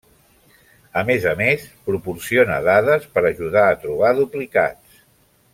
A 1.01 1.03
més 1.09 1.27
a 1.31 1.33
més, 1.41 1.67
proporciona 1.91 2.57
dades 2.71 3.07
per 3.19 3.25
ajudar 3.33 3.69
a 3.75 3.79
trobar 3.85 4.11
duplicats. 4.25 5.03